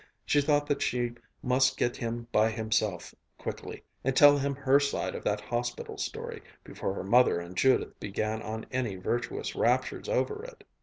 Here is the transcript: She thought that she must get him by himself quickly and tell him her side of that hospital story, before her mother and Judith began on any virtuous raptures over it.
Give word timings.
She 0.25 0.41
thought 0.41 0.65
that 0.65 0.81
she 0.81 1.13
must 1.43 1.77
get 1.77 1.97
him 1.97 2.27
by 2.31 2.49
himself 2.49 3.13
quickly 3.37 3.83
and 4.03 4.15
tell 4.15 4.39
him 4.39 4.55
her 4.55 4.79
side 4.79 5.13
of 5.13 5.23
that 5.25 5.39
hospital 5.41 5.99
story, 5.99 6.41
before 6.63 6.95
her 6.95 7.03
mother 7.03 7.39
and 7.39 7.55
Judith 7.55 7.99
began 7.99 8.41
on 8.41 8.65
any 8.71 8.95
virtuous 8.95 9.55
raptures 9.55 10.09
over 10.09 10.43
it. 10.43 10.63